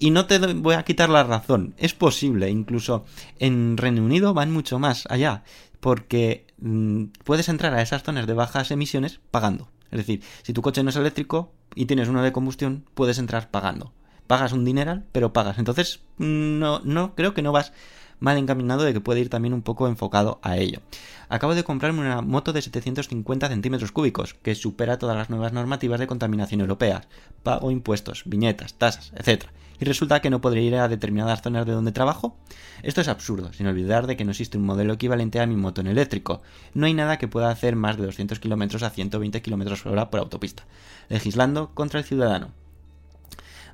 [0.00, 3.04] Y no te voy a quitar la razón, es posible, incluso
[3.38, 5.44] en Reino Unido van mucho más allá,
[5.78, 9.68] porque mm, puedes entrar a esas zonas de bajas emisiones pagando.
[9.90, 13.50] Es decir, si tu coche no es eléctrico y tienes uno de combustión, puedes entrar
[13.50, 13.92] pagando.
[14.26, 15.58] Pagas un dineral, pero pagas.
[15.58, 17.72] Entonces, mm, no, no creo que no vas
[18.20, 20.80] mal encaminado de que puede ir también un poco enfocado a ello.
[21.28, 26.00] Acabo de comprarme una moto de 750 centímetros cúbicos, que supera todas las nuevas normativas
[26.00, 27.06] de contaminación europeas.
[27.42, 29.46] Pago impuestos, viñetas, tasas, etc.
[29.80, 32.36] Y resulta que no podré ir a determinadas zonas de donde trabajo.
[32.82, 35.80] Esto es absurdo, sin olvidar de que no existe un modelo equivalente a mi moto
[35.80, 36.42] en eléctrico.
[36.74, 40.10] No hay nada que pueda hacer más de 200 km a 120 km por hora
[40.10, 40.64] por autopista.
[41.08, 42.50] Legislando contra el ciudadano.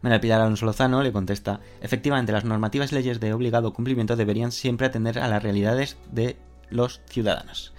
[0.02, 4.52] María Pilar Alonso Lozano le contesta, efectivamente las normativas y leyes de obligado cumplimiento deberían
[4.52, 6.36] siempre atender a las realidades de
[6.68, 7.72] los ciudadanos.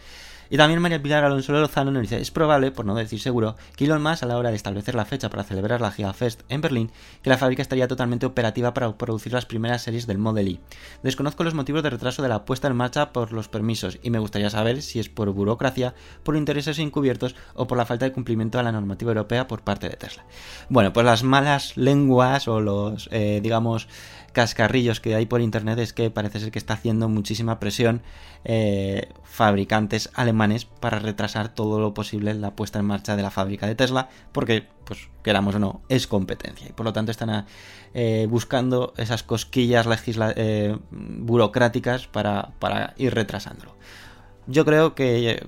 [0.49, 3.85] Y también María Pilar Alonso Lozano nos dice, es probable, por no decir seguro, que
[3.85, 6.91] Elon Musk a la hora de establecer la fecha para celebrar la GigaFest en Berlín,
[7.21, 10.59] que la fábrica estaría totalmente operativa para producir las primeras series del Model Y.
[11.03, 14.19] Desconozco los motivos de retraso de la puesta en marcha por los permisos y me
[14.19, 18.59] gustaría saber si es por burocracia, por intereses encubiertos o por la falta de cumplimiento
[18.59, 20.25] a la normativa europea por parte de Tesla.
[20.69, 23.87] Bueno, pues las malas lenguas o los, eh, digamos,
[24.35, 28.01] cascarrillos que hay por internet es que parece ser que está haciendo muchísima presión
[28.43, 33.65] eh, fabricantes alemanes para retrasar todo lo posible la puesta en marcha de la fábrica
[33.65, 37.45] de Tesla porque pues queramos o no es competencia y por lo tanto están
[37.93, 43.73] eh, buscando esas cosquillas legisla eh, burocráticas para, ir retrasándolo
[44.47, 45.41] yo creo que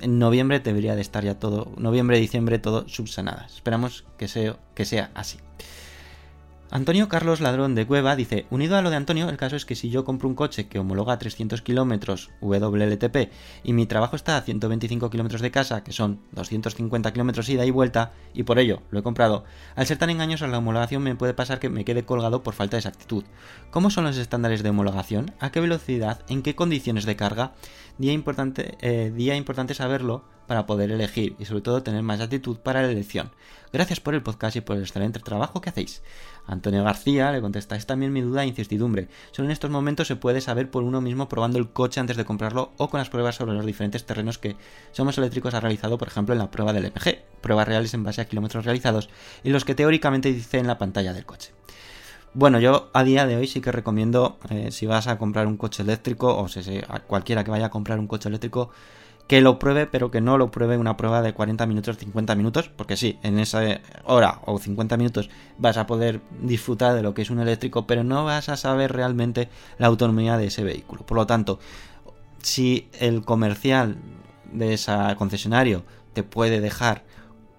[0.00, 3.44] en noviembre debería de estar ya todo, noviembre, diciembre, todo subsanada.
[3.44, 5.38] Esperamos que sea así.
[6.74, 9.74] Antonio Carlos Ladrón de Cueva dice, unido a lo de Antonio, el caso es que
[9.74, 13.30] si yo compro un coche que homologa 300 kilómetros WLTP
[13.62, 17.70] y mi trabajo está a 125 kilómetros de casa, que son 250 kilómetros ida y
[17.70, 19.44] vuelta, y por ello lo he comprado,
[19.76, 22.76] al ser tan engañosa la homologación me puede pasar que me quede colgado por falta
[22.76, 23.24] de exactitud.
[23.70, 25.34] ¿Cómo son los estándares de homologación?
[25.40, 26.22] ¿A qué velocidad?
[26.30, 27.52] ¿En qué condiciones de carga?
[27.98, 32.58] Día importante, eh, día importante saberlo para poder elegir y sobre todo tener más actitud
[32.58, 33.30] para la elección.
[33.72, 36.02] Gracias por el podcast y por el excelente trabajo que hacéis.
[36.46, 39.08] Antonio García le contesta, es también mi duda e incertidumbre.
[39.30, 42.24] Solo en estos momentos se puede saber por uno mismo probando el coche antes de
[42.24, 44.56] comprarlo o con las pruebas sobre los diferentes terrenos que
[44.90, 48.20] Somos Eléctricos ha realizado, por ejemplo, en la prueba del MG, pruebas reales en base
[48.20, 49.08] a kilómetros realizados
[49.42, 51.52] y los que teóricamente dice en la pantalla del coche.
[52.34, 55.58] Bueno, yo a día de hoy sí que recomiendo, eh, si vas a comprar un
[55.58, 58.70] coche eléctrico, o si, si, a cualquiera que vaya a comprar un coche eléctrico,
[59.26, 62.68] que lo pruebe, pero que no lo pruebe una prueba de 40 minutos, 50 minutos,
[62.68, 63.62] porque sí, en esa
[64.04, 68.04] hora o 50 minutos vas a poder disfrutar de lo que es un eléctrico, pero
[68.04, 71.06] no vas a saber realmente la autonomía de ese vehículo.
[71.06, 71.58] Por lo tanto,
[72.42, 73.96] si el comercial
[74.52, 77.04] de ese concesionario te puede dejar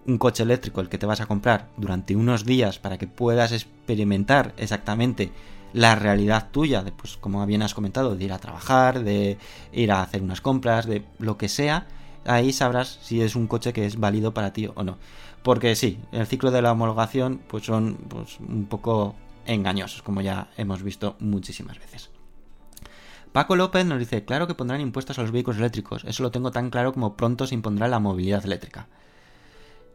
[0.06, 3.52] un coche eléctrico el que te vas a comprar durante unos días para que puedas
[3.52, 5.32] experimentar exactamente
[5.74, 9.38] la realidad tuya, pues como bien has comentado, de ir a trabajar, de
[9.72, 11.88] ir a hacer unas compras, de lo que sea,
[12.26, 14.98] ahí sabrás si es un coche que es válido para ti o no.
[15.42, 20.50] Porque sí, el ciclo de la homologación pues son pues, un poco engañosos, como ya
[20.58, 22.10] hemos visto muchísimas veces.
[23.34, 26.52] Paco López nos dice, claro que pondrán impuestos a los vehículos eléctricos, eso lo tengo
[26.52, 28.88] tan claro como pronto se impondrá la movilidad eléctrica.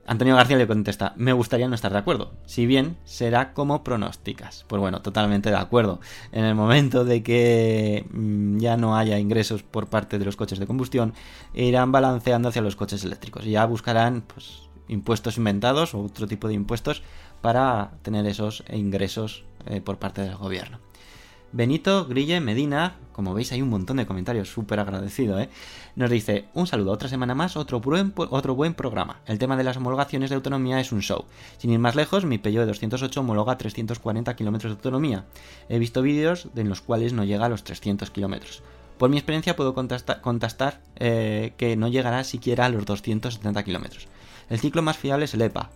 [0.08, 4.64] Antonio García le contesta, me gustaría no estar de acuerdo, si bien será como pronósticas.
[4.66, 6.00] Pues bueno, totalmente de acuerdo.
[6.32, 10.58] En el momento de que mmm, ya no haya ingresos por parte de los coches
[10.58, 11.12] de combustión,
[11.52, 16.54] irán balanceando hacia los coches eléctricos ya buscarán pues, impuestos inventados o otro tipo de
[16.54, 17.02] impuestos
[17.40, 20.87] para tener esos ingresos eh, por parte del gobierno.
[21.50, 25.48] Benito Grille Medina, como veis hay un montón de comentarios, súper agradecido, ¿eh?
[25.96, 29.20] Nos dice, un saludo, otra semana más, otro buen, programa.
[29.24, 31.24] El tema de las homologaciones de autonomía es un show.
[31.56, 35.24] Sin ir más lejos, mi Peugeot 208 homologa 340 km de autonomía.
[35.70, 38.62] He visto vídeos en los cuales no llega a los 300 km.
[38.98, 44.06] Por mi experiencia puedo contestar, contestar eh, que no llegará siquiera a los 270 km.
[44.50, 45.70] El ciclo más fiable es el EPA.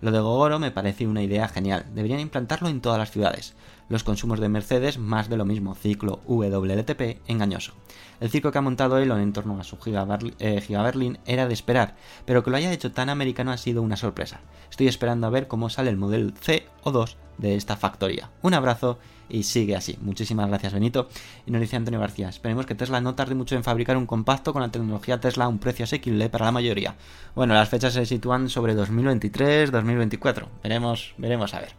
[0.00, 3.56] Lo de Gogoro me parece una idea genial, deberían implantarlo en todas las ciudades.
[3.88, 7.72] Los consumos de Mercedes, más de lo mismo, ciclo WLTP engañoso.
[8.20, 10.06] El circo que ha montado Elon en torno a su Giga,
[10.38, 13.82] eh, Giga Berlin era de esperar, pero que lo haya hecho tan americano ha sido
[13.82, 14.40] una sorpresa.
[14.70, 18.30] Estoy esperando a ver cómo sale el modelo C o 2 de esta factoría.
[18.42, 19.96] Un abrazo y sigue así.
[20.00, 21.08] Muchísimas gracias, Benito.
[21.46, 24.52] Y nos dice Antonio García, esperemos que Tesla no tarde mucho en fabricar un compacto
[24.52, 26.94] con la tecnología Tesla a un precio asequible para la mayoría.
[27.34, 30.48] Bueno, las fechas se sitúan sobre 2023, 2024.
[30.62, 31.72] Veremos, veremos a ver.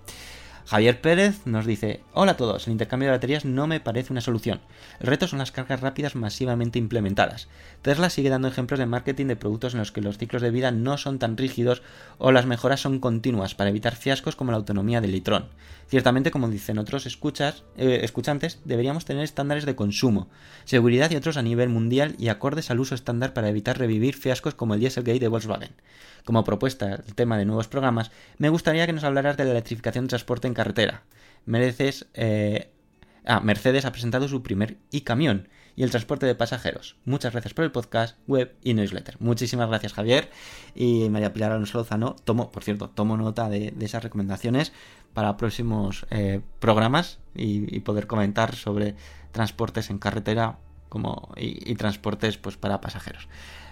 [0.69, 4.21] Javier Pérez nos dice, hola a todos, el intercambio de baterías no me parece una
[4.21, 4.61] solución.
[4.99, 7.47] El reto son las cargas rápidas masivamente implementadas.
[7.81, 10.69] Tesla sigue dando ejemplos de marketing de productos en los que los ciclos de vida
[10.69, 11.81] no son tan rígidos
[12.19, 15.47] o las mejoras son continuas para evitar fiascos como la autonomía del litrón.
[15.87, 20.27] Ciertamente, como dicen otros escuchas, eh, escuchantes, deberíamos tener estándares de consumo,
[20.65, 24.53] seguridad y otros a nivel mundial y acordes al uso estándar para evitar revivir fiascos
[24.53, 25.71] como el Dieselgate de Volkswagen.
[26.29, 30.05] Como propuesta, el tema de nuevos programas, me gustaría que nos hablaras de la electrificación
[30.05, 31.01] de transporte en carretera.
[31.47, 32.05] Mereces.
[32.13, 32.69] eh,
[33.25, 36.97] Ah, Mercedes ha presentado su primer e-camión y el transporte de pasajeros.
[37.03, 39.15] Muchas gracias por el podcast, web y newsletter.
[39.19, 40.29] Muchísimas gracias, Javier.
[40.75, 44.71] Y María Pilar Alonso Lozano, tomo, por cierto, tomo nota de, esas recomendaciones
[45.15, 48.93] para próximos eh, programas y, y poder comentar sobre
[49.31, 50.59] transportes en carretera
[50.89, 53.27] como, y, y transportes pues, para pasajeros.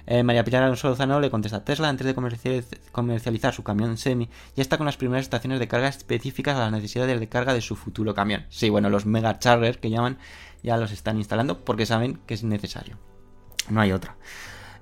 [0.10, 4.30] Eh, María Pilar Alonso Lozano le contesta, Tesla antes de comercializ- comercializar su camión semi
[4.56, 7.60] ya está con las primeras estaciones de carga específicas a las necesidades de carga de
[7.62, 8.46] su futuro camión.
[8.50, 10.18] Sí, bueno, los mega chargers que llaman
[10.64, 12.98] ya los están instalando porque saben que es necesario.
[13.70, 14.16] No hay otra.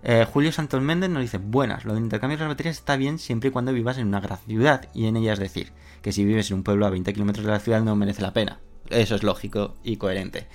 [0.04, 3.18] Eh, Julio Santos Méndez nos dice, buenas, lo del intercambio de las baterías está bien
[3.18, 5.74] siempre y cuando vivas en una gran ciudad y en ella es decir,
[6.04, 8.32] que si vives en un pueblo a 20 kilómetros de la ciudad no merece la
[8.32, 8.60] pena.
[8.92, 10.48] Eso es lógico y coherente.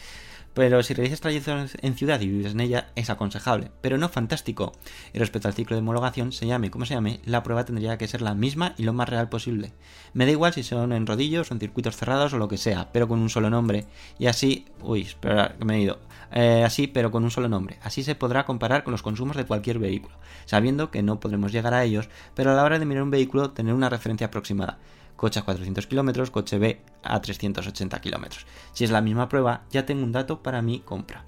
[0.53, 4.73] Pero si realizas trayectos en ciudad y vives en ella, es aconsejable, pero no fantástico.
[5.13, 8.09] Y respecto al ciclo de homologación, se llame como se llame, la prueba tendría que
[8.09, 9.73] ser la misma y lo más real posible.
[10.13, 12.91] Me da igual si son en rodillos o en circuitos cerrados o lo que sea,
[12.93, 13.87] pero con un solo nombre.
[14.19, 15.99] Y así, uy, espera, que me he ido.
[16.33, 17.79] Eh, así, pero con un solo nombre.
[17.83, 21.75] Así se podrá comparar con los consumos de cualquier vehículo, sabiendo que no podremos llegar
[21.75, 24.79] a ellos, pero a la hora de mirar un vehículo tener una referencia aproximada
[25.21, 28.47] coche a 400 kilómetros, coche B a 380 kilómetros.
[28.73, 31.27] Si es la misma prueba, ya tengo un dato para mi compra.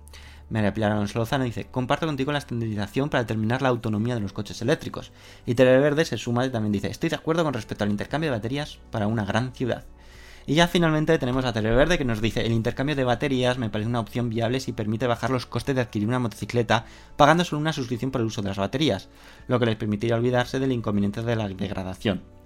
[0.49, 4.33] María Pilar Alonso Lozano dice, comparto contigo la estandarización para determinar la autonomía de los
[4.33, 5.13] coches eléctricos.
[5.45, 8.39] Y Televerde se suma y también dice, estoy de acuerdo con respecto al intercambio de
[8.39, 9.85] baterías para una gran ciudad.
[10.47, 13.91] Y ya finalmente tenemos a Televerde que nos dice, el intercambio de baterías me parece
[13.91, 16.87] una opción viable si permite bajar los costes de adquirir una motocicleta
[17.19, 19.11] pagando solo una suscripción por el uso de las baterías,
[19.49, 22.42] lo que les permitiría olvidarse del inconveniente de la degradación.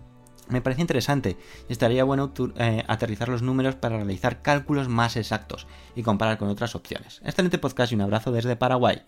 [0.48, 1.36] Me parece interesante
[1.68, 6.48] y estaría bueno eh, aterrizar los números para realizar cálculos más exactos y comparar con
[6.48, 7.20] otras opciones.
[7.24, 9.02] Excelente podcast y un abrazo desde Paraguay.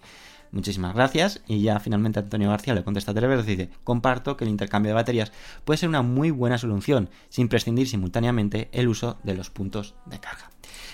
[0.50, 4.44] Muchísimas gracias y ya finalmente Antonio García le contesta a Telever y dice comparto que
[4.44, 5.30] el intercambio de baterías
[5.64, 10.18] puede ser una muy buena solución sin prescindir simultáneamente el uso de los puntos de
[10.18, 10.50] carga.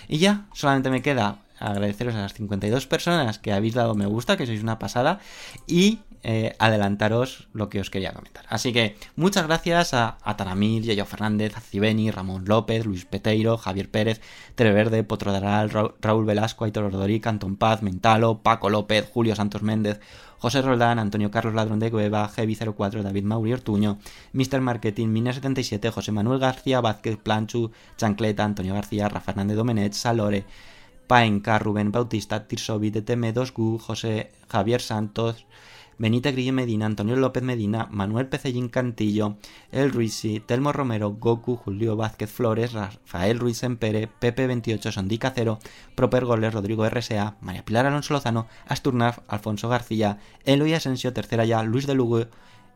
[0.09, 4.37] Y ya solamente me queda agradeceros a las 52 personas que habéis dado me gusta,
[4.37, 5.21] que sois una pasada,
[5.67, 8.45] y eh, adelantaros lo que os quería comentar.
[8.49, 13.59] Así que muchas gracias a, a Taramil, Yayo Fernández, a Cibeni, Ramón López, Luis Peteiro,
[13.59, 14.21] Javier Pérez,
[14.55, 19.63] Treverde, Potro Daral, Ra- Raúl Velasco, Aitor Ordorica, Antón Paz, Mentalo, Paco López, Julio Santos
[19.63, 20.01] Méndez,
[20.39, 23.99] José Roldán, Antonio Carlos Ladrón de Cueva, Heavy04, David Mauri Ortuño,
[24.33, 24.61] Mr.
[24.61, 30.45] Marketing, Mina77, José Manuel García, Vázquez Planchu, Chancleta, Antonio García, Rafa Hernández Domenet, Salore,
[31.07, 35.45] Paenca, Rubén Bautista, Tirsovi, DTM2Gu, José Javier Santos,
[35.99, 39.37] Benita Grillo Medina, Antonio López Medina, Manuel Pecellín Cantillo,
[39.71, 45.59] El Ruisi, Telmo Romero, Goku, Julio Vázquez Flores, Rafael Ruiz Empere, Pepe 28, Sondica Cero,
[45.95, 51.63] Proper Goles, Rodrigo RSA, María Pilar Alonso Lozano, Asturnaf, Alfonso García, Eloy Asensio, Tercera Ya,
[51.63, 52.27] Luis de Lugo,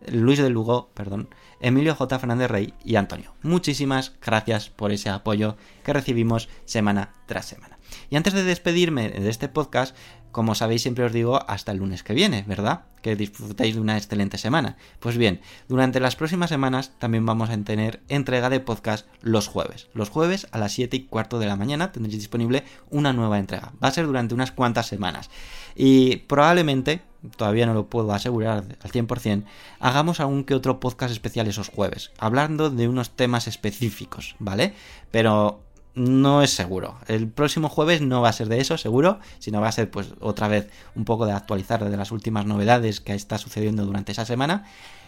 [0.07, 1.29] Luis de Lugo, perdón,
[1.61, 2.19] Emilio J.
[2.19, 3.35] Fernández Rey y Antonio.
[3.43, 7.78] Muchísimas gracias por ese apoyo que recibimos semana tras semana.
[8.11, 9.95] Y antes de despedirme de este podcast,
[10.33, 12.83] como sabéis siempre os digo hasta el lunes que viene, ¿verdad?
[13.03, 14.77] Que disfrutéis de una excelente semana.
[15.01, 19.89] Pues bien, durante las próximas semanas también vamos a tener entrega de podcast los jueves.
[19.95, 23.73] Los jueves a las 7 y cuarto de la mañana tendréis disponible una nueva entrega.
[23.83, 25.31] Va a ser durante unas cuantas semanas.
[25.75, 27.03] Y probablemente,
[27.37, 29.45] todavía no lo puedo asegurar al 100%,
[29.81, 34.75] hagamos algún que otro podcast especial esos jueves, hablando de unos temas específicos, ¿vale?
[35.11, 35.63] Pero
[35.99, 36.97] no es seguro.
[37.07, 40.15] El próximo jueves no va a ser de eso, seguro, sino va a ser pues
[40.21, 44.25] otra vez un poco de actualizar de las últimas novedades que está sucediendo durante esa
[44.25, 44.65] semana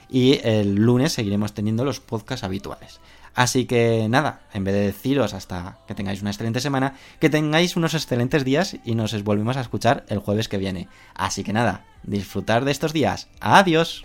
[0.09, 3.01] y el lunes seguiremos teniendo los podcasts habituales.
[3.34, 7.76] Así que nada, en vez de deciros hasta que tengáis una excelente semana, que tengáis
[7.76, 10.88] unos excelentes días y nos volvemos a escuchar el jueves que viene.
[11.14, 13.28] Así que nada, disfrutar de estos días.
[13.41, 14.05] Adiós.